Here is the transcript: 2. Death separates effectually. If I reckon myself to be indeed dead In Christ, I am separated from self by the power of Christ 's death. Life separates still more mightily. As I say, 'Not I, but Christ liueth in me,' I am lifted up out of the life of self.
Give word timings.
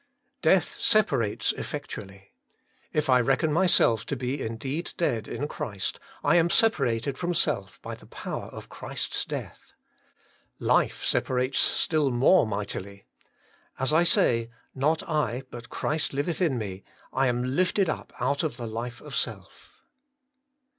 2. 0.41 0.49
Death 0.49 0.79
separates 0.81 1.51
effectually. 1.51 2.33
If 2.91 3.07
I 3.07 3.21
reckon 3.21 3.53
myself 3.53 4.03
to 4.07 4.15
be 4.15 4.41
indeed 4.41 4.93
dead 4.97 5.27
In 5.27 5.47
Christ, 5.47 5.99
I 6.23 6.37
am 6.37 6.49
separated 6.49 7.19
from 7.19 7.35
self 7.35 7.79
by 7.83 7.93
the 7.93 8.07
power 8.07 8.45
of 8.45 8.67
Christ 8.67 9.13
's 9.13 9.25
death. 9.25 9.73
Life 10.57 11.03
separates 11.05 11.59
still 11.59 12.09
more 12.09 12.47
mightily. 12.47 13.05
As 13.77 13.93
I 13.93 14.01
say, 14.03 14.49
'Not 14.73 15.07
I, 15.07 15.43
but 15.51 15.69
Christ 15.69 16.13
liueth 16.13 16.41
in 16.41 16.57
me,' 16.57 16.83
I 17.13 17.27
am 17.27 17.43
lifted 17.55 17.87
up 17.87 18.11
out 18.19 18.41
of 18.41 18.57
the 18.57 18.65
life 18.65 19.01
of 19.01 19.15
self. 19.15 19.83